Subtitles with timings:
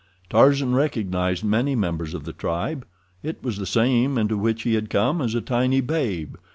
[0.31, 2.87] Tarzan recognized many members of the tribe.
[3.21, 6.37] It was the same into which he had come as a tiny babe.